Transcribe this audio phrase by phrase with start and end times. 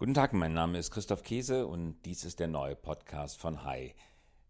[0.00, 3.94] Guten Tag, mein Name ist Christoph Käse und dies ist der neue Podcast von Hai,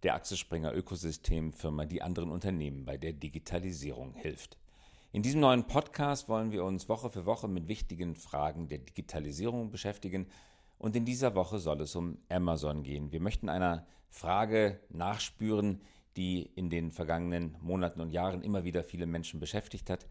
[0.04, 4.58] der Axel Springer Ökosystemfirma, die anderen Unternehmen bei der Digitalisierung hilft.
[5.10, 9.72] In diesem neuen Podcast wollen wir uns Woche für Woche mit wichtigen Fragen der Digitalisierung
[9.72, 10.28] beschäftigen
[10.78, 13.10] und in dieser Woche soll es um Amazon gehen.
[13.10, 15.80] Wir möchten einer Frage nachspüren,
[16.16, 20.06] die in den vergangenen Monaten und Jahren immer wieder viele Menschen beschäftigt hat.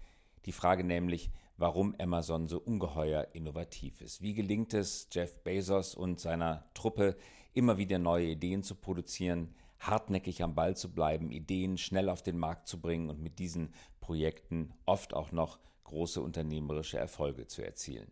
[0.45, 4.21] Die Frage nämlich, warum Amazon so ungeheuer innovativ ist.
[4.21, 7.17] Wie gelingt es Jeff Bezos und seiner Truppe,
[7.53, 12.37] immer wieder neue Ideen zu produzieren, hartnäckig am Ball zu bleiben, Ideen schnell auf den
[12.37, 18.11] Markt zu bringen und mit diesen Projekten oft auch noch große unternehmerische Erfolge zu erzielen.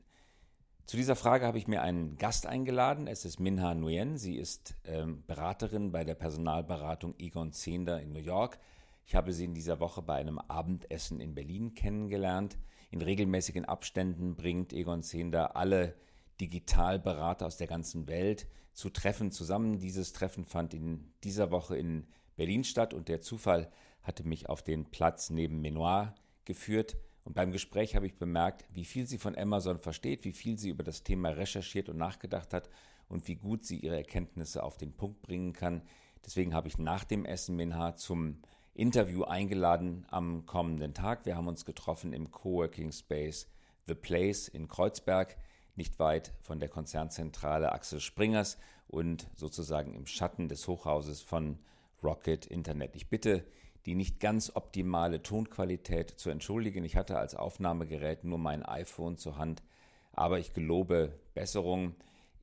[0.86, 3.08] Zu dieser Frage habe ich mir einen Gast eingeladen.
[3.08, 4.18] Es ist Minha Nguyen.
[4.18, 8.58] Sie ist ähm, Beraterin bei der Personalberatung Egon Zehnder in New York.
[9.06, 12.58] Ich habe sie in dieser Woche bei einem Abendessen in Berlin kennengelernt.
[12.90, 15.96] In regelmäßigen Abständen bringt Egon Zehnder alle
[16.40, 19.80] Digitalberater aus der ganzen Welt zu Treffen zusammen.
[19.80, 23.72] Dieses Treffen fand in dieser Woche in Berlin statt und der Zufall
[24.04, 26.98] hatte mich auf den Platz neben Menoir geführt.
[27.24, 30.70] Und beim Gespräch habe ich bemerkt, wie viel sie von Amazon versteht, wie viel sie
[30.70, 32.70] über das Thema recherchiert und nachgedacht hat
[33.10, 35.82] und wie gut sie ihre Erkenntnisse auf den Punkt bringen kann.
[36.26, 38.42] Deswegen habe ich nach dem Essen Minha zum
[38.78, 41.26] Interview eingeladen am kommenden Tag.
[41.26, 43.50] Wir haben uns getroffen im Coworking Space
[43.88, 45.36] The Place in Kreuzberg,
[45.76, 51.58] nicht weit von der Konzernzentrale Axel Springers und sozusagen im Schatten des Hochhauses von
[52.04, 52.96] Rocket Internet.
[52.96, 53.46] Ich bitte,
[53.88, 56.86] die nicht ganz optimale Tonqualität zu entschuldigen.
[56.86, 59.64] Ich hatte als Aufnahmegerät nur mein iPhone zur Hand,
[60.12, 61.96] aber ich gelobe Besserung.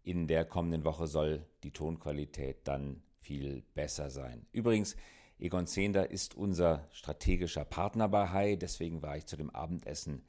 [0.02, 4.46] In der kommenden Woche soll die Tonqualität dann viel besser sein.
[4.50, 4.96] Übrigens,
[5.38, 10.22] Egon Zehnder ist unser strategischer Partner bei Hai, deswegen war ich zu dem Abendessen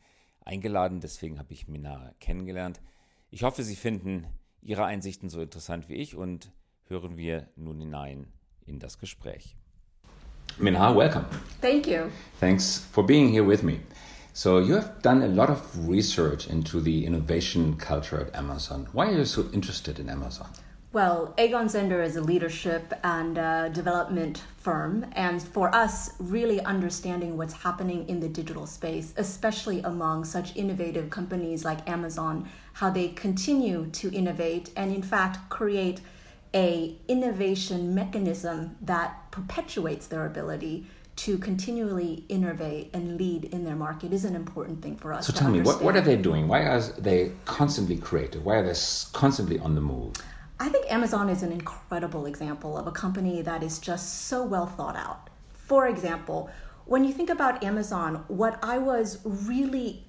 [0.44, 2.82] eingeladen, deswegen habe ich Minna kennengelernt.
[3.30, 4.28] Ich hoffe, Sie finden
[4.62, 6.52] Ihre Einsichten so interessant wie ich und
[6.88, 8.28] hören wir nun hinein
[8.66, 9.56] in das Gespräch.
[10.58, 11.26] Minha, welcome.
[11.62, 12.10] Thank you.
[12.40, 13.80] Thanks for being here with me.
[14.34, 18.88] So, you have done a lot of research into the innovation culture at Amazon.
[18.92, 20.50] Why are you so interested in Amazon?
[20.96, 27.36] Well, Egon Zehnder is a leadership and uh, development firm, and for us, really understanding
[27.36, 33.10] what's happening in the digital space, especially among such innovative companies like Amazon, how they
[33.10, 36.00] continue to innovate and, in fact, create
[36.54, 44.14] a innovation mechanism that perpetuates their ability to continually innovate and lead in their market
[44.14, 45.28] is an important thing for us.
[45.28, 46.48] So tell me, what, what are they doing?
[46.48, 48.46] Why are they constantly creative?
[48.46, 48.80] Why are they
[49.12, 50.14] constantly on the move?
[50.60, 54.66] I think Amazon is an incredible example of a company that is just so well
[54.66, 55.30] thought out.
[55.54, 56.50] For example,
[56.86, 60.06] when you think about Amazon, what I was really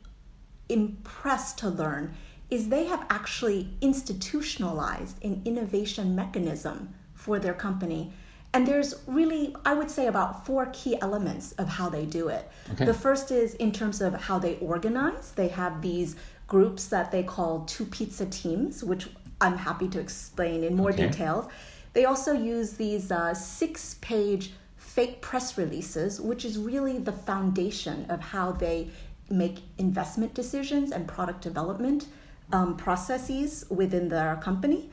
[0.68, 2.14] impressed to learn
[2.50, 8.12] is they have actually institutionalized an innovation mechanism for their company.
[8.54, 12.48] And there's really, I would say, about four key elements of how they do it.
[12.72, 12.84] Okay.
[12.84, 15.32] The first is in terms of how they organize.
[15.32, 16.14] They have these
[16.46, 19.08] groups that they call two pizza teams, which
[19.40, 21.08] I'm happy to explain in more okay.
[21.08, 21.50] detail.
[21.92, 28.06] They also use these uh, six page fake press releases, which is really the foundation
[28.08, 28.88] of how they
[29.28, 32.06] make investment decisions and product development
[32.52, 34.88] um, processes within their company.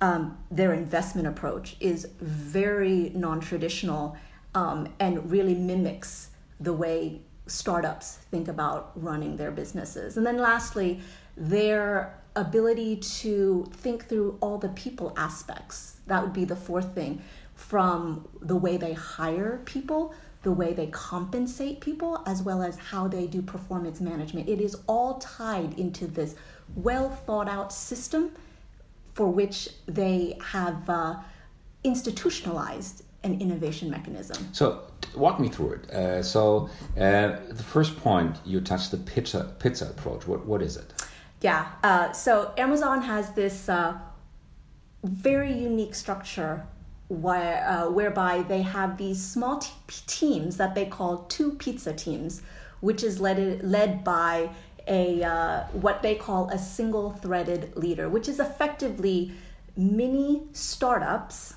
[0.00, 4.16] Um, their investment approach is very non traditional
[4.54, 6.30] um, and really mimics
[6.60, 10.16] the way startups think about running their businesses.
[10.16, 11.00] And then lastly,
[11.36, 15.96] their ability to think through all the people aspects.
[16.06, 17.22] That would be the fourth thing
[17.54, 23.08] from the way they hire people, the way they compensate people, as well as how
[23.08, 24.48] they do performance management.
[24.48, 26.36] It is all tied into this
[26.76, 28.32] well thought out system
[29.14, 31.16] for which they have uh,
[31.82, 34.36] institutionalized an innovation mechanism.
[34.52, 34.82] So,
[35.16, 35.90] walk me through it.
[35.90, 40.26] Uh, so, uh, the first point you touched the pizza pizza approach.
[40.28, 40.92] What what is it?
[41.46, 41.66] Yeah.
[41.84, 43.96] Uh, so Amazon has this uh,
[45.04, 46.66] very unique structure
[47.06, 49.70] where, uh, whereby they have these small t-
[50.08, 52.42] teams that they call two pizza teams,
[52.80, 54.50] which is led led by
[54.88, 59.30] a uh, what they call a single threaded leader, which is effectively
[59.76, 61.54] mini startups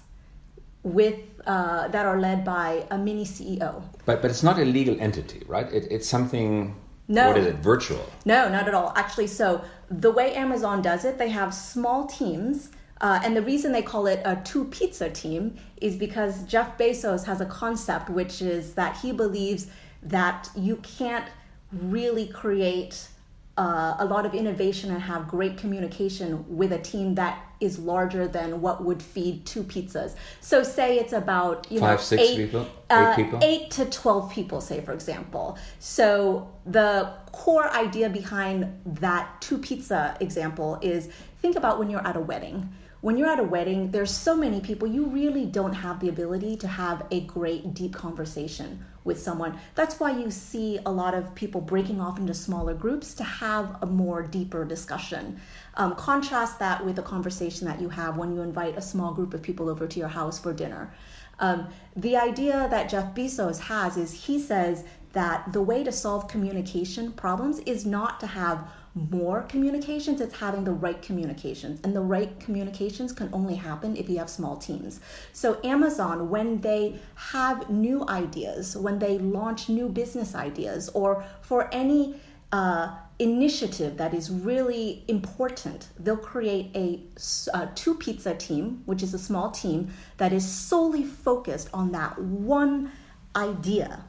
[0.83, 1.17] with
[1.47, 3.81] uh, that are led by a mini CEO.
[4.05, 5.67] But but it's not a legal entity, right?
[5.73, 6.75] It, it's something
[7.09, 7.27] no.
[7.27, 7.55] What is it?
[7.55, 8.09] Virtual?
[8.23, 8.93] No, not at all.
[8.95, 12.69] Actually, so the way Amazon does it, they have small teams.
[13.01, 17.25] Uh, and the reason they call it a two pizza team is because Jeff Bezos
[17.25, 19.67] has a concept, which is that he believes
[20.03, 21.25] that you can't
[21.71, 23.07] really create
[23.63, 26.29] uh, a lot of innovation and have great communication
[26.59, 30.11] with a team that is larger than what would feed two pizzas.
[30.39, 32.63] So say it's about you Five, know six eight, people?
[32.89, 33.39] uh, Eight people?
[33.49, 35.45] eight to twelve people, say for example.
[35.79, 36.91] So the
[37.41, 38.57] core idea behind
[39.05, 41.09] that two pizza example is
[41.41, 42.57] think about when you're at a wedding.
[43.01, 46.57] When you're at a wedding, there's so many people, you really don't have the ability
[46.57, 49.57] to have a great, deep conversation with someone.
[49.75, 53.77] That's why you see a lot of people breaking off into smaller groups to have
[53.81, 55.39] a more deeper discussion.
[55.75, 59.33] Um, contrast that with a conversation that you have when you invite a small group
[59.33, 60.93] of people over to your house for dinner.
[61.39, 66.27] Um, the idea that Jeff Bezos has is he says that the way to solve
[66.27, 71.79] communication problems is not to have more communications, it's having the right communications.
[71.83, 74.99] And the right communications can only happen if you have small teams.
[75.33, 81.69] So, Amazon, when they have new ideas, when they launch new business ideas, or for
[81.73, 82.15] any
[82.51, 86.99] uh, initiative that is really important, they'll create a,
[87.53, 92.19] a two pizza team, which is a small team that is solely focused on that
[92.19, 92.91] one
[93.35, 94.03] idea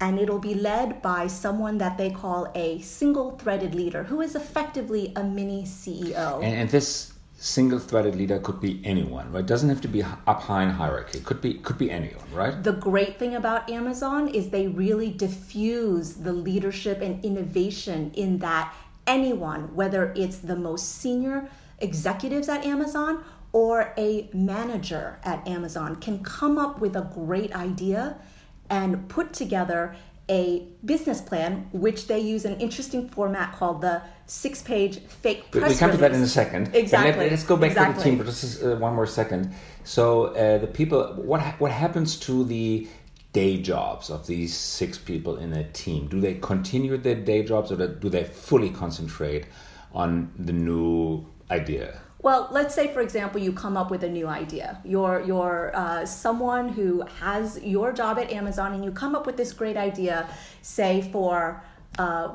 [0.00, 4.34] and it'll be led by someone that they call a single threaded leader who is
[4.34, 6.42] effectively a mini CEO.
[6.42, 9.40] And, and this single threaded leader could be anyone, right?
[9.40, 11.20] It doesn't have to be up high in hierarchy.
[11.20, 12.62] Could be could be anyone, right?
[12.62, 18.74] The great thing about Amazon is they really diffuse the leadership and innovation in that
[19.06, 21.48] anyone, whether it's the most senior
[21.78, 23.22] executives at Amazon
[23.52, 28.18] or a manager at Amazon, can come up with a great idea
[28.70, 29.96] and put together
[30.28, 35.78] a business plan, which they use an interesting format called the six-page fake press We'll
[35.78, 35.96] come release.
[35.96, 36.74] to that in a second.
[36.74, 37.24] Exactly.
[37.24, 37.94] Let, us go back exactly.
[37.94, 39.54] to the team for just uh, one more second.
[39.84, 42.88] So uh, the people, what ha- what happens to the
[43.32, 46.08] day jobs of these six people in a team?
[46.08, 49.46] Do they continue their day jobs, or do they fully concentrate
[49.92, 52.00] on the new idea?
[52.26, 54.80] Well, let's say, for example, you come up with a new idea.
[54.84, 59.36] You're you're uh, someone who has your job at Amazon, and you come up with
[59.36, 60.28] this great idea,
[60.60, 61.62] say for.
[61.98, 62.28] Uh,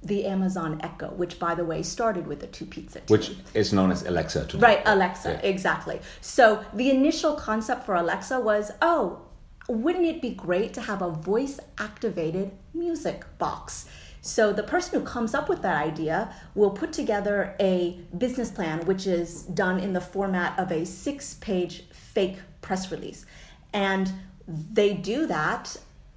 [0.00, 3.14] the Amazon Echo, which by the way started with the two pizza team.
[3.14, 4.64] Which is known as Alexa today.
[4.68, 5.50] Right, Alexa, Yeah.
[5.52, 5.98] exactly.
[6.20, 9.00] So the initial concept for Alexa was oh,
[9.68, 13.88] wouldn't it be great to have a voice activated music box?
[14.28, 18.84] So the person who comes up with that idea will put together a business plan,
[18.84, 23.24] which is done in the format of a six page fake press release.
[23.72, 24.12] And
[24.46, 25.74] they do that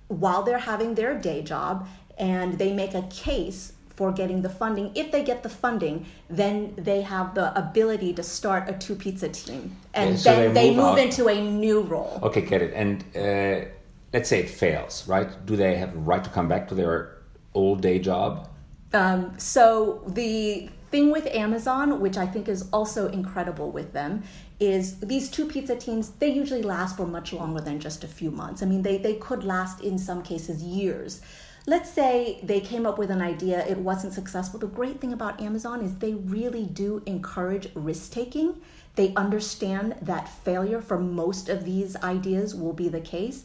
[0.10, 1.88] while they're having their day job
[2.18, 4.92] and they make a case for getting the funding.
[4.94, 9.30] If they get the funding, then they have the ability to start a two pizza
[9.30, 9.78] team.
[9.94, 12.20] And Yeah, so then they they move move into a new role.
[12.24, 12.74] Okay, get it.
[12.74, 13.70] And uh,
[14.12, 15.30] let's say it fails, right?
[15.46, 17.21] Do they have a right to come back to their
[17.54, 18.50] old day job?
[18.94, 24.24] Um, so the thing with Amazon, which I think is also incredible with them,
[24.60, 28.30] is these two pizza teams, they usually last for much longer than just a few
[28.30, 28.62] months.
[28.62, 31.22] I mean, they, they could last in some cases years.
[31.68, 34.60] Let's say they came up with an idea, it wasn't successful.
[34.60, 38.60] The great thing about Amazon is they really do encourage risk taking.
[38.96, 43.44] They understand that failure for most of these ideas will be the case.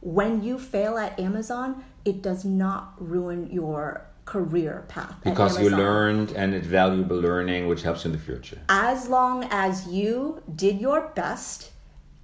[0.00, 5.14] When you fail at Amazon, it does not ruin your career path.
[5.24, 8.58] Because you learned and it's valuable learning, which helps in the future.
[8.68, 11.72] As long as you did your best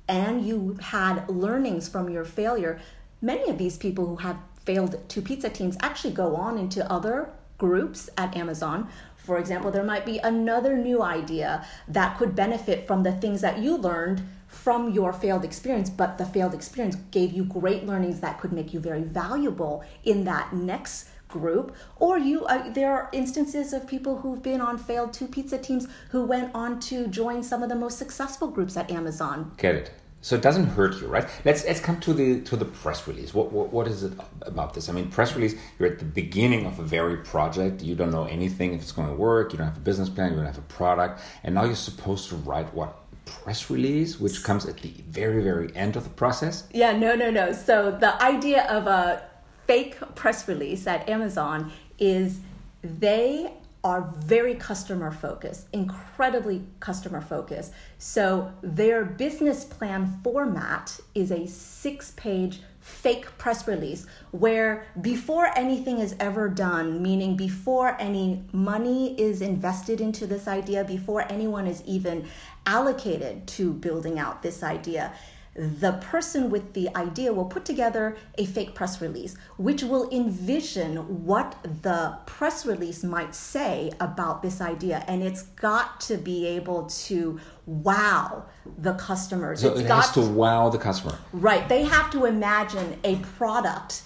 [0.09, 2.81] and you had learnings from your failure,
[3.21, 7.31] many of these people who have failed two pizza teams actually go on into other
[7.59, 8.89] groups at Amazon.
[9.17, 13.59] For example, there might be another new idea that could benefit from the things that
[13.59, 14.23] you learned
[14.53, 18.73] from your failed experience, but the failed experience gave you great learnings that could make
[18.73, 24.19] you very valuable in that next group or you uh, there are instances of people
[24.19, 27.75] who've been on failed two pizza teams who went on to join some of the
[27.75, 29.91] most successful groups at Amazon Get it?
[30.25, 31.29] So it doesn't hurt you, right?
[31.45, 33.35] Let's let's come to the to the press release.
[33.35, 34.89] What what, what is it about this?
[34.89, 35.57] I mean, press release.
[35.79, 37.83] You're at the beginning of a very project.
[37.83, 39.53] You don't know anything if it's going to work.
[39.53, 40.31] You don't have a business plan.
[40.31, 44.43] You don't have a product, and now you're supposed to write what press release, which
[44.43, 46.69] comes at the very very end of the process.
[46.73, 47.53] Yeah, no, no, no.
[47.53, 49.23] So the idea of a
[49.67, 52.41] fake press release at Amazon is
[52.83, 53.53] they
[53.85, 57.73] are very customer focused, incredibly customer focused.
[57.99, 65.99] So their business plan format is a six page fake press release where before anything
[65.99, 71.83] is ever done, meaning before any money is invested into this idea, before anyone is
[71.87, 72.29] even
[72.67, 75.13] allocated to building out this idea,
[75.55, 81.25] the person with the idea will put together a fake press release, which will envision
[81.27, 85.05] what the press release might say about this idea.
[85.09, 88.47] And it's got to be able to wow
[88.79, 89.61] the customers.
[89.61, 91.19] So it's it got has to wow the customer.
[91.33, 91.69] Right.
[91.69, 94.05] They have to imagine a product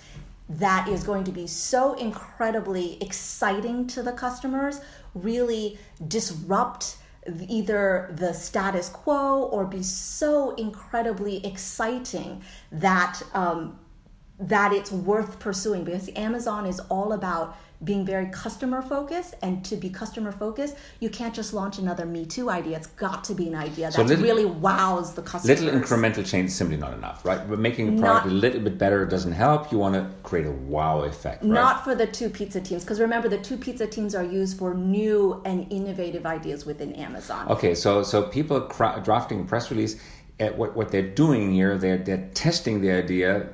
[0.48, 4.80] that is going to be so incredibly exciting to the customers,
[5.14, 6.98] really disrupt
[7.48, 12.42] either the status quo or be so incredibly exciting
[12.72, 13.78] that um,
[14.38, 15.84] that it's worth pursuing.
[15.84, 21.10] Because Amazon is all about being very customer focused and to be customer focused you
[21.10, 24.02] can't just launch another me too idea it's got to be an idea that So
[24.02, 27.48] little- really wows the customer Little incremental change is simply not enough, right?
[27.48, 29.70] But making a product Not- a little bit better doesn't help.
[29.70, 31.50] You want to create a wow effect, right?
[31.52, 34.72] Not for the two pizza teams, because remember the two pizza teams are used for
[34.74, 37.46] new and innovative ideas within Amazon.
[37.48, 39.96] Okay, so so people cra- drafting a press release,
[40.40, 43.46] uh, what what they're doing here, they're they're testing the idea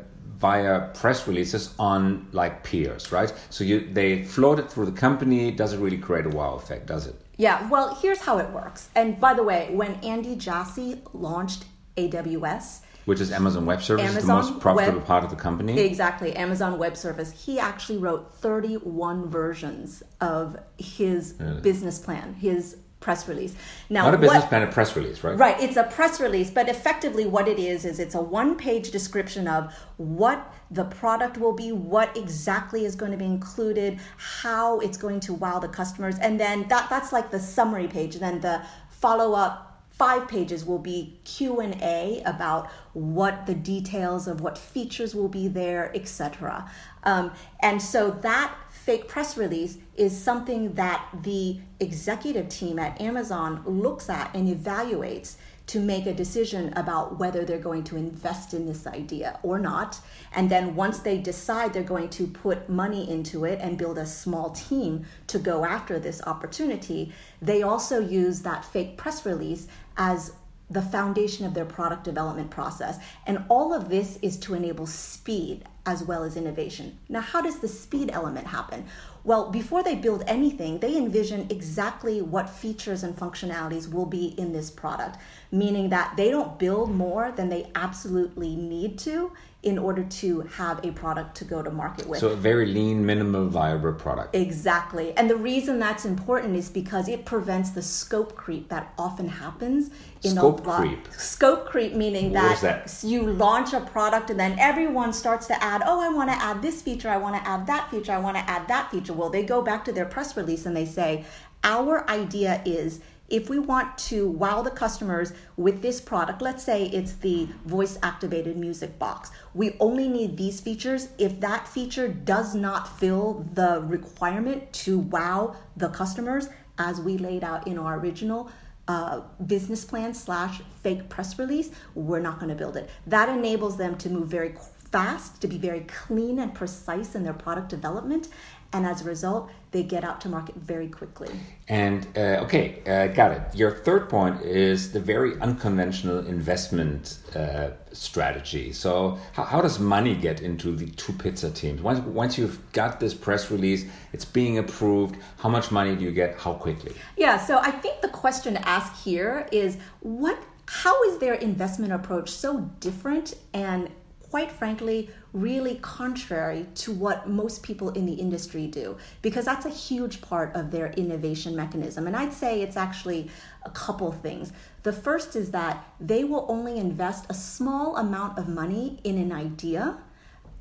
[0.42, 3.32] via press releases on like peers, right?
[3.48, 5.52] So you they float it through the company.
[5.52, 6.86] Does it really create a wow effect?
[6.86, 7.14] Does it?
[7.38, 8.90] Yeah, well, here's how it works.
[8.94, 11.64] And by the way, when Andy Jassy launched
[11.96, 15.78] AWS, Which is Amazon Web Services, the most profitable Web- part of the company.
[15.78, 21.32] exactly, Amazon Web Service, he actually wrote 31 versions of his
[21.62, 23.54] business plan, his press release.
[23.90, 25.36] Now, Not a business what- plan, a press release, right?
[25.36, 29.46] Right, it's a press release, but effectively what it is is it's a one-page description
[29.46, 34.96] of what the product will be, what exactly is going to be included, how it's
[34.96, 38.16] going to wow the customers, and then that that's like the summary page.
[38.16, 45.14] Then the follow-up five pages will be q&a about what the details of what features
[45.14, 46.70] will be there etc
[47.04, 53.62] um, and so that fake press release is something that the executive team at amazon
[53.66, 55.36] looks at and evaluates
[55.72, 59.98] to make a decision about whether they're going to invest in this idea or not.
[60.34, 64.04] And then once they decide they're going to put money into it and build a
[64.04, 70.34] small team to go after this opportunity, they also use that fake press release as
[70.68, 72.98] the foundation of their product development process.
[73.26, 76.98] And all of this is to enable speed as well as innovation.
[77.08, 78.84] Now, how does the speed element happen?
[79.24, 84.52] Well, before they build anything, they envision exactly what features and functionalities will be in
[84.52, 85.16] this product,
[85.52, 89.30] meaning that they don't build more than they absolutely need to
[89.62, 92.18] in order to have a product to go to market with.
[92.18, 94.34] So a very lean, minimal, viable product.
[94.34, 95.16] Exactly.
[95.16, 99.90] And the reason that's important is because it prevents the scope creep that often happens
[100.24, 100.80] in Scope a lot.
[100.80, 101.06] creep?
[101.12, 103.04] Scope creep meaning that, that?
[103.04, 106.60] you launch a product and then everyone starts to add, oh, I want to add
[106.60, 109.12] this feature, I want to add that feature, I want to add that feature.
[109.12, 111.24] Well, they go back to their press release and they say,
[111.64, 113.00] our idea is
[113.32, 117.98] if we want to wow the customers with this product, let's say it's the voice
[118.02, 121.08] activated music box, we only need these features.
[121.18, 126.48] If that feature does not fill the requirement to wow the customers
[126.78, 128.50] as we laid out in our original
[128.86, 132.90] uh, business plan slash fake press release, we're not going to build it.
[133.06, 134.54] That enables them to move very
[134.90, 138.28] fast, to be very clean and precise in their product development.
[138.74, 141.28] And as a result, they get out to market very quickly.
[141.68, 143.42] And uh, okay, uh, got it.
[143.54, 148.72] Your third point is the very unconventional investment uh, strategy.
[148.72, 151.82] So, how, how does money get into the two pizza teams?
[151.82, 155.16] Once once you've got this press release, it's being approved.
[155.38, 156.38] How much money do you get?
[156.38, 156.94] How quickly?
[157.16, 161.92] Yeah, so I think the question to ask here is what how is their investment
[161.92, 163.90] approach so different and
[164.32, 169.74] quite frankly really contrary to what most people in the industry do because that's a
[169.86, 173.30] huge part of their innovation mechanism and I'd say it's actually
[173.66, 174.54] a couple things.
[174.84, 179.32] The first is that they will only invest a small amount of money in an
[179.32, 179.98] idea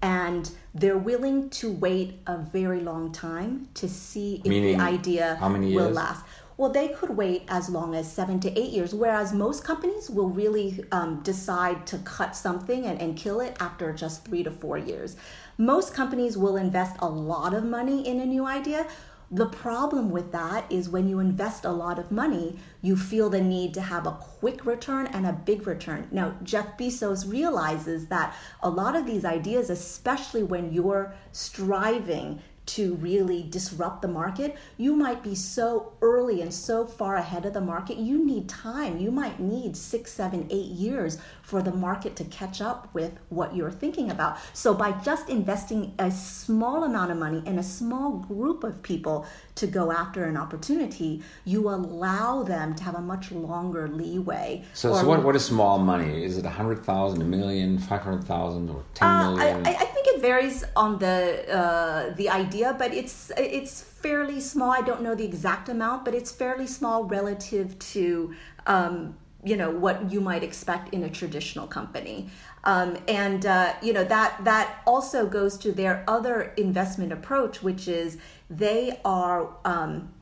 [0.01, 5.37] and they're willing to wait a very long time to see if Meaning, the idea
[5.39, 6.25] how many will last.
[6.57, 10.29] Well, they could wait as long as seven to eight years, whereas most companies will
[10.29, 14.77] really um, decide to cut something and, and kill it after just three to four
[14.77, 15.15] years.
[15.57, 18.85] Most companies will invest a lot of money in a new idea.
[19.33, 23.39] The problem with that is when you invest a lot of money, you feel the
[23.39, 26.09] need to have a quick return and a big return.
[26.11, 32.41] Now, Jeff Bezos realizes that a lot of these ideas, especially when you're striving
[32.75, 37.53] to really disrupt the market, you might be so early and so far ahead of
[37.53, 37.97] the market.
[37.97, 38.97] You need time.
[38.97, 43.53] You might need six, seven, eight years for the market to catch up with what
[43.53, 44.37] you're thinking about.
[44.53, 49.25] So, by just investing a small amount of money in a small group of people
[49.55, 54.63] to go after an opportunity, you allow them to have a much longer leeway.
[54.73, 56.23] So, so what, what is small money?
[56.23, 59.67] Is it 100,000, a million, 500,000, or 10 uh, million?
[59.67, 59.90] I, I, it
[60.21, 64.71] varies on the, uh, the idea, but it's, it's fairly small.
[64.71, 68.33] I don't know the exact amount, but it's fairly small relative to
[68.67, 72.29] um, you know what you might expect in a traditional company
[72.63, 77.87] um, and uh, you know that that also goes to their other investment approach which
[77.87, 78.17] is
[78.49, 80.13] they are um,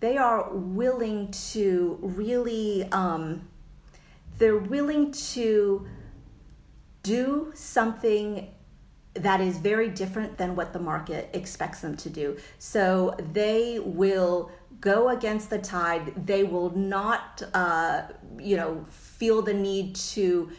[0.00, 3.48] they are willing to really um,
[4.38, 5.86] they're willing to
[7.02, 8.48] do something
[9.14, 14.50] that is very different than what the market expects them to do so they will
[14.80, 16.26] go against the tide.
[16.26, 18.02] They will not, uh,
[18.38, 20.50] you know, feel the need to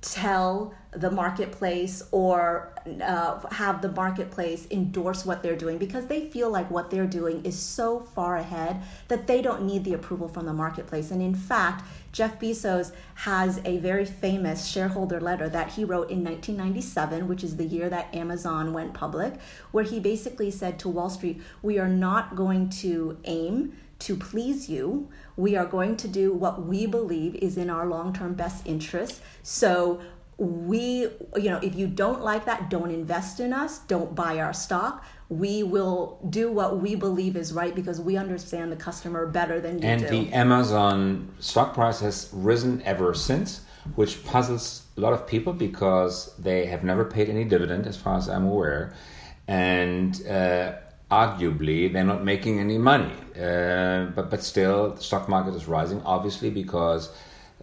[0.00, 6.50] tell the marketplace or uh, have the marketplace endorse what they're doing because they feel
[6.50, 10.46] like what they're doing is so far ahead that they don't need the approval from
[10.46, 11.10] the marketplace.
[11.10, 16.24] And in fact, Jeff Bezos has a very famous shareholder letter that he wrote in
[16.24, 19.34] 1997, which is the year that Amazon went public,
[19.72, 24.68] where he basically said to Wall Street, We are not going to aim to please
[24.68, 25.08] you.
[25.36, 29.20] We are going to do what we believe is in our long term best interest.
[29.42, 30.00] So,
[30.38, 34.52] we, you know, if you don't like that, don't invest in us, don't buy our
[34.52, 35.04] stock.
[35.28, 39.82] We will do what we believe is right because we understand the customer better than
[39.82, 40.06] you and do.
[40.06, 43.62] And the Amazon stock price has risen ever since,
[43.96, 48.16] which puzzles a lot of people because they have never paid any dividend, as far
[48.16, 48.94] as I'm aware.
[49.48, 50.72] And uh,
[51.10, 53.14] arguably they're not making any money.
[53.34, 57.10] Uh, but but still, the stock market is rising, obviously, because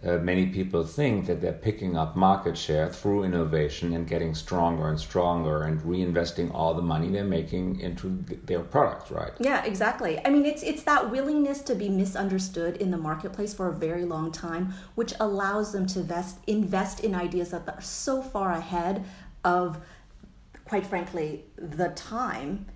[0.04, 4.88] uh, many people think that they're picking up market share through innovation and getting stronger
[4.88, 9.32] and stronger and reinvesting all the money they're making into th- their products, right?
[9.40, 10.20] Yeah, exactly.
[10.24, 14.04] I mean, it's it's that willingness to be misunderstood in the marketplace for a very
[14.04, 19.04] long time, which allows them to invest invest in ideas that are so far ahead
[19.44, 19.78] of,
[20.64, 22.66] quite frankly, the time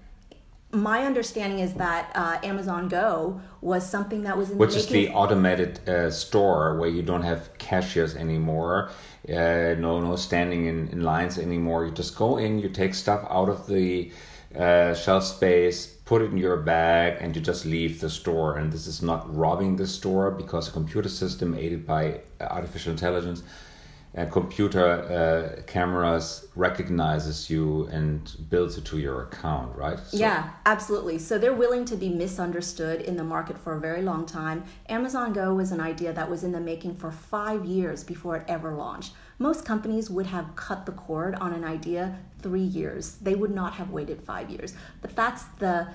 [0.73, 4.87] my understanding is that uh, Amazon Go was something that was in which the is
[4.87, 8.91] the automated uh, store where you don't have cashiers anymore,
[9.29, 9.33] uh,
[9.79, 11.87] no no standing in, in lines anymore.
[11.87, 14.13] You just go in, you take stuff out of the
[14.57, 18.57] uh, shelf space, put it in your bag, and you just leave the store.
[18.57, 23.43] And this is not robbing the store because a computer system aided by artificial intelligence
[24.15, 29.99] and computer uh, cameras recognizes you and builds it to your account right?
[29.99, 30.17] So.
[30.17, 31.19] yeah absolutely.
[31.19, 34.65] So they're willing to be misunderstood in the market for a very long time.
[34.89, 38.45] Amazon go was an idea that was in the making for five years before it
[38.49, 39.13] ever launched.
[39.39, 43.17] Most companies would have cut the cord on an idea three years.
[43.23, 44.75] They would not have waited five years.
[45.01, 45.89] But that's the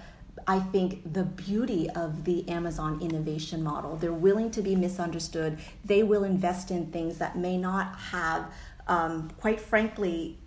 [0.48, 3.96] I think the beauty of the Amazon innovation model.
[3.96, 5.60] They're willing to be misunderstood.
[5.84, 8.52] They will invest in things that may not have,
[8.88, 10.38] um, quite frankly,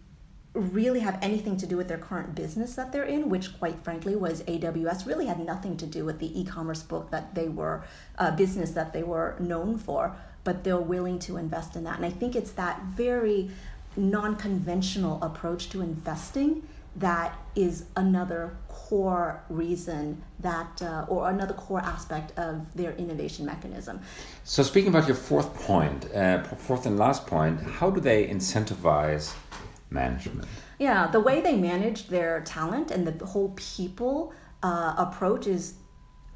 [0.54, 4.16] really have anything to do with their current business that they're in, which quite frankly
[4.16, 7.84] was AWS, really had nothing to do with the e-commerce book that they were
[8.18, 10.16] uh, business that they were known for.
[10.44, 13.50] But they're willing to invest in that, and I think it's that very
[13.96, 22.36] non-conventional approach to investing that is another core reason that, uh, or another core aspect
[22.38, 24.00] of their innovation mechanism.
[24.44, 29.34] So, speaking about your fourth point, uh, fourth and last point, how do they incentivize
[29.90, 30.48] management?
[30.78, 35.74] Yeah, the way they manage their talent and the whole people uh, approach is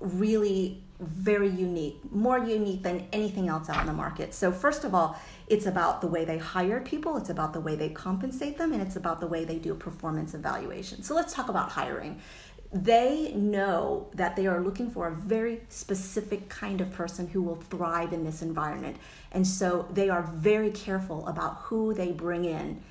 [0.00, 4.32] really very unique, more unique than anything else out in the market.
[4.32, 7.74] So, first of all, it's about the way they hire people, it's about the way
[7.74, 11.02] they compensate them, and it's about the way they do performance evaluation.
[11.02, 12.20] So, let's talk about hiring.
[12.72, 17.56] They know that they are looking for a very specific kind of person who will
[17.56, 18.96] thrive in this environment.
[19.32, 22.82] And so, they are very careful about who they bring in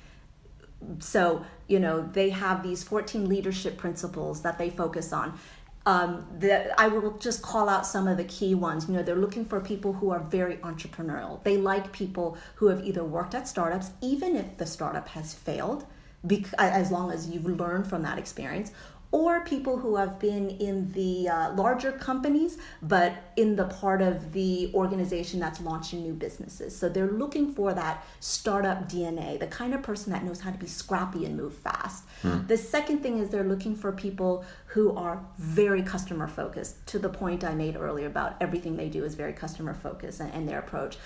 [0.98, 5.38] so you know they have these 14 leadership principles that they focus on
[5.84, 8.88] um, that I will just call out some of the key ones.
[8.88, 11.42] You know, they're looking for people who are very entrepreneurial.
[11.42, 15.84] They like people who have either worked at startups, even if the startup has failed,
[16.26, 18.70] because, as long as you've learned from that experience,
[19.12, 24.32] or people who have been in the uh, larger companies, but in the part of
[24.32, 26.74] the organization that's launching new businesses.
[26.74, 30.58] So they're looking for that startup DNA, the kind of person that knows how to
[30.58, 32.04] be scrappy and move fast.
[32.22, 32.46] Hmm.
[32.46, 37.10] The second thing is they're looking for people who are very customer focused, to the
[37.10, 40.58] point I made earlier about everything they do is very customer focused and, and their
[40.58, 40.96] approach.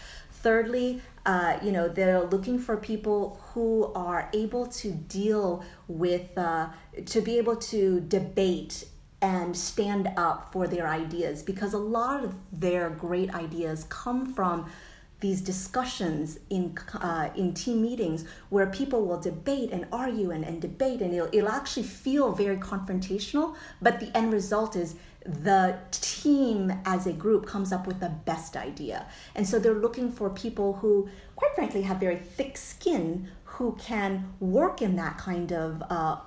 [0.47, 6.69] Thirdly, uh, you know, they're looking for people who are able to deal with, uh,
[7.05, 8.85] to be able to debate
[9.21, 14.71] and stand up for their ideas because a lot of their great ideas come from
[15.19, 20.61] these discussions in uh, in team meetings where people will debate and argue and, and
[20.61, 24.95] debate and it'll, it'll actually feel very confrontational but the end result is
[25.27, 29.07] the team as a group comes up with the best idea.
[29.35, 34.33] And so they're looking for people who, quite frankly, have very thick skin who can
[34.41, 36.19] work in that kind of uh,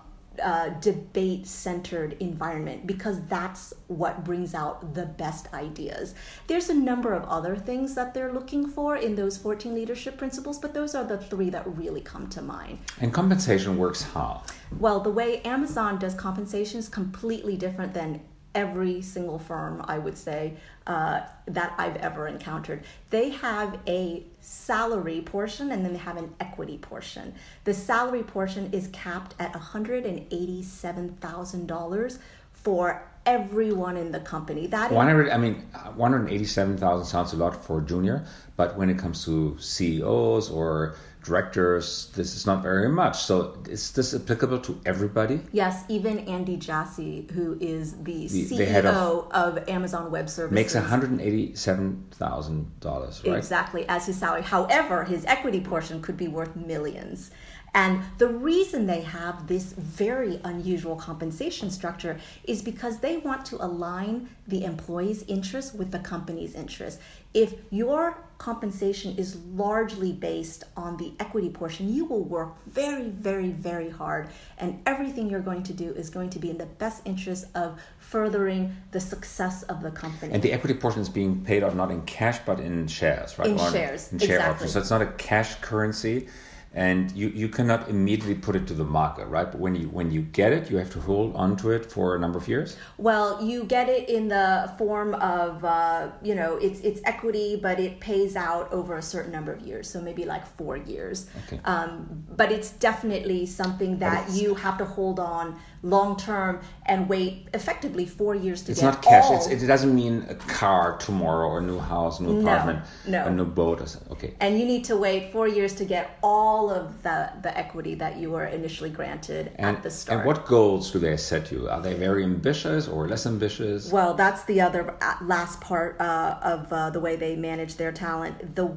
[0.41, 6.15] uh, debate centered environment because that's what brings out the best ideas.
[6.47, 10.57] There's a number of other things that they're looking for in those 14 leadership principles,
[10.57, 12.79] but those are the three that really come to mind.
[13.01, 14.43] And compensation works how?
[14.79, 18.21] Well, the way Amazon does compensation is completely different than
[18.55, 20.55] every single firm, I would say,
[20.87, 22.83] uh, that I've ever encountered.
[23.09, 27.33] They have a salary portion and then they have an equity portion.
[27.63, 32.19] The salary portion is capped at $187,000
[32.53, 34.67] for everyone in the company.
[34.67, 35.55] That 100, I mean,
[35.95, 38.25] 187,000 sounds a lot for junior,
[38.57, 43.23] but when it comes to CEOs or directors, this is not very much.
[43.23, 45.41] So is this applicable to everybody?
[45.51, 50.55] Yes, even Andy Jassy, who is the, the CEO the of, of, Amazon Web Services,
[50.55, 53.37] makes one hundred and eighty-seven thousand dollars, right?
[53.37, 54.41] Exactly as his salary.
[54.41, 57.31] However, his equity portion could be worth millions.
[57.73, 63.63] And the reason they have this very unusual compensation structure is because they want to
[63.63, 66.99] align the employee's interests with the company's interests.
[67.33, 73.49] If your compensation is largely based on the equity portion, you will work very, very,
[73.49, 77.03] very hard, and everything you're going to do is going to be in the best
[77.05, 80.33] interest of furthering the success of the company.
[80.33, 83.49] And the equity portion is being paid out not in cash but in shares, right?
[83.49, 84.53] In or shares, in share exactly.
[84.53, 84.71] Options.
[84.71, 86.27] So it's not a cash currency
[86.73, 89.51] and you, you cannot immediately put it to the market right?
[89.51, 92.15] But when you when you get it you have to hold on to it for
[92.15, 92.77] a number of years?
[92.97, 97.79] Well you get it in the form of uh, you know it's it's equity but
[97.79, 99.89] it pays out over a certain number of years.
[99.89, 101.27] So maybe like four years.
[101.45, 101.59] Okay.
[101.65, 107.47] um, but it's definitely something that you have to hold on long term and wait
[107.53, 109.25] effectively four years to it's get not cash.
[109.25, 109.35] All...
[109.37, 113.27] it's, it doesn't mean a car tomorrow or a new house new apartment no, no.
[113.27, 114.11] a new boat or something.
[114.11, 114.33] okay.
[114.39, 118.17] And you need to wait four years to get all of the, the equity that
[118.17, 120.19] you were initially granted and, at the start.
[120.19, 121.69] and what goals do they set you?
[121.69, 123.91] Are they very ambitious or less ambitious?
[123.91, 127.91] Well that's the other uh, last part uh, of uh, the way they manage their
[127.91, 128.55] talent.
[128.55, 128.75] The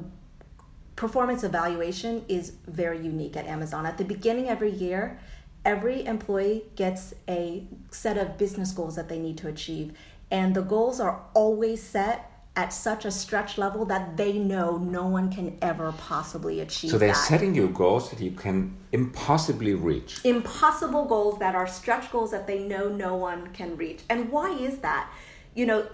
[0.95, 3.85] performance evaluation is very unique at amazon.
[3.85, 5.19] At the beginning every year
[5.65, 9.93] every employee gets a set of business goals that they need to achieve.
[10.31, 15.07] And the goals are always set at such a stretch level that they know no
[15.07, 16.91] one can ever possibly achieve.
[16.91, 17.17] So they're that.
[17.17, 20.23] setting you goals that you can impossibly reach.
[20.23, 24.01] Impossible goals that are stretch goals that they know no one can reach.
[24.09, 25.11] And why is that?
[25.55, 25.87] You know,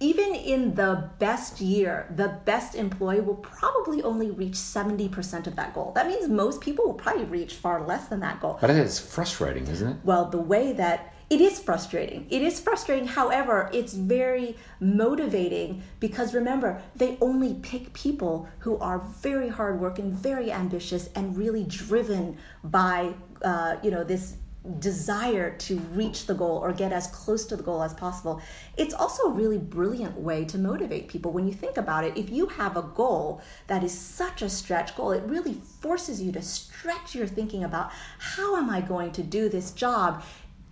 [0.00, 5.74] even in the best year, the best employee will probably only reach 70% of that
[5.74, 5.92] goal.
[5.94, 8.58] That means most people will probably reach far less than that goal.
[8.60, 9.96] But it is frustrating, isn't it?
[10.04, 12.26] Well, the way that it is frustrating.
[12.30, 13.08] It is frustrating.
[13.08, 20.52] However, it's very motivating because remember, they only pick people who are very hardworking, very
[20.52, 24.36] ambitious, and really driven by, uh, you know, this
[24.78, 28.40] desire to reach the goal or get as close to the goal as possible.
[28.76, 31.32] It's also a really brilliant way to motivate people.
[31.32, 34.96] When you think about it, if you have a goal that is such a stretch
[34.96, 39.22] goal, it really forces you to stretch your thinking about how am I going to
[39.22, 40.22] do this job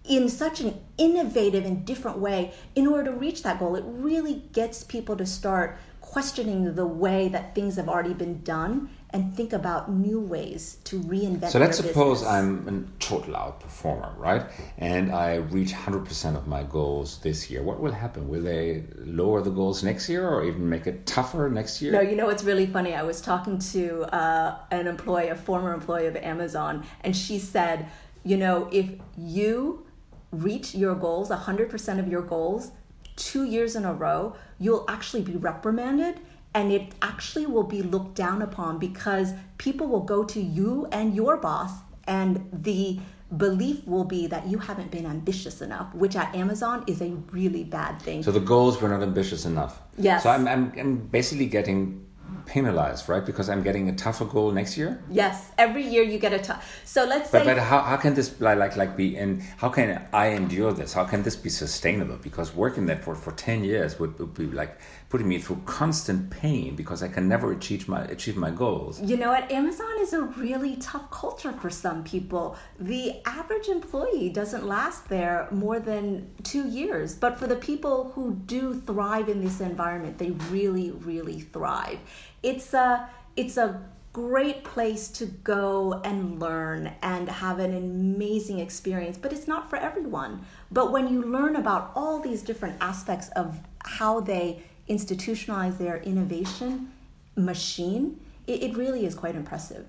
[0.04, 3.74] in such an innovative and different way in order to reach that goal.
[3.74, 8.90] It really gets people to start questioning the way that things have already been done
[9.14, 11.50] and think about new ways to reinvent.
[11.50, 12.34] So let's suppose business.
[12.34, 14.42] I'm a total outperformer, right?
[14.76, 17.62] And I reach 100% of my goals this year.
[17.62, 18.28] What will happen?
[18.28, 21.92] Will they lower the goals next year, or even make it tougher next year?
[21.92, 22.92] No, you know it's really funny.
[22.92, 27.86] I was talking to uh, an employee, a former employee of Amazon, and she said,
[28.24, 29.86] you know, if you
[30.32, 32.72] reach your goals, 100% of your goals,
[33.14, 36.18] two years in a row, you'll actually be reprimanded
[36.54, 41.14] and it actually will be looked down upon because people will go to you and
[41.14, 41.72] your boss
[42.06, 42.98] and the
[43.36, 47.64] belief will be that you haven't been ambitious enough, which at Amazon is a really
[47.64, 48.22] bad thing.
[48.22, 49.80] So the goals were not ambitious enough.
[49.98, 50.22] Yes.
[50.22, 52.06] So I'm, I'm, I'm basically getting
[52.46, 53.24] penalized, right?
[53.24, 55.02] Because I'm getting a tougher goal next year.
[55.10, 56.80] Yes, every year you get a tough.
[56.84, 57.54] So let's But, say.
[57.54, 60.92] but how, how can this like, like like be and How can I endure this?
[60.92, 62.16] How can this be sustainable?
[62.16, 64.78] Because working that for, for ten years would, would be like
[65.14, 69.00] putting me through constant pain because I can never achieve my achieve my goals.
[69.00, 69.48] You know what?
[69.48, 72.56] Amazon is a really tough culture for some people.
[72.80, 77.14] The average employee doesn't last there more than two years.
[77.14, 82.00] But for the people who do thrive in this environment, they really, really thrive.
[82.42, 89.16] It's a it's a great place to go and learn and have an amazing experience,
[89.16, 90.44] but it's not for everyone.
[90.72, 96.92] But when you learn about all these different aspects of how they institutionalize their innovation
[97.36, 99.84] machine, it, it really is quite impressive.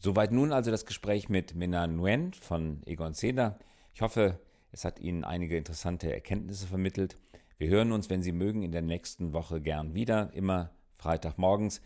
[0.00, 3.58] Soweit nun also das Gespräch mit Minna Nguyen von Egon Zehnder.
[3.92, 4.38] Ich hoffe,
[4.70, 7.16] es hat Ihnen einige interessante Erkenntnisse vermittelt.
[7.58, 11.80] Wir hören uns, wenn Sie mögen, in der nächsten Woche gern wieder, immer Freitagmorgens.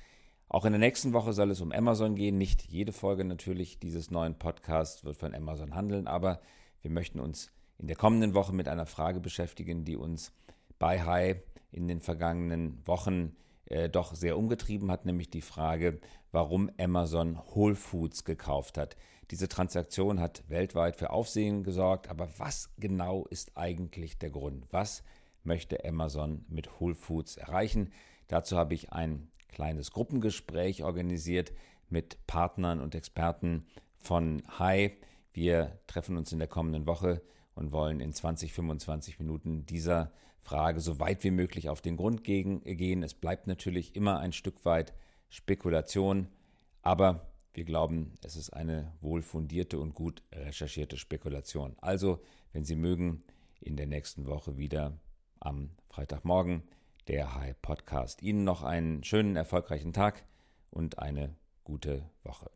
[0.48, 2.36] Auch in der nächsten Woche soll es um Amazon gehen.
[2.36, 6.42] Nicht jede Folge natürlich dieses neuen Podcasts wird von Amazon handeln, aber
[6.82, 10.32] wir möchten uns in der kommenden Woche mit einer Frage beschäftigen, die uns
[10.78, 11.36] bei Hi
[11.72, 13.34] in den vergangenen Wochen
[13.66, 18.96] äh, doch sehr umgetrieben hat, nämlich die Frage, warum Amazon Whole Foods gekauft hat.
[19.30, 24.66] Diese Transaktion hat weltweit für Aufsehen gesorgt, aber was genau ist eigentlich der Grund?
[24.70, 25.02] Was
[25.42, 27.92] möchte Amazon mit Whole Foods erreichen?
[28.28, 31.52] Dazu habe ich ein kleines Gruppengespräch organisiert
[31.88, 33.66] mit Partnern und Experten
[33.98, 34.96] von Hi.
[35.32, 37.22] Wir treffen uns in der kommenden Woche
[37.54, 42.24] und wollen in 20, 25 Minuten dieser Frage so weit wie möglich auf den Grund
[42.24, 43.02] gehen.
[43.02, 44.92] Es bleibt natürlich immer ein Stück weit
[45.28, 46.28] Spekulation,
[46.82, 51.76] aber wir glauben, es ist eine wohlfundierte und gut recherchierte Spekulation.
[51.80, 52.20] Also,
[52.52, 53.22] wenn Sie mögen,
[53.60, 54.98] in der nächsten Woche wieder
[55.40, 56.62] am Freitagmorgen
[57.08, 58.22] der High Podcast.
[58.22, 60.24] Ihnen noch einen schönen, erfolgreichen Tag
[60.70, 62.50] und eine gute Woche.